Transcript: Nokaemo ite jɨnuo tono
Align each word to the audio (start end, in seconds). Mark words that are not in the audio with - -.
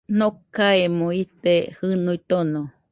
Nokaemo 0.17 1.07
ite 1.23 1.53
jɨnuo 1.77 2.15
tono 2.29 2.61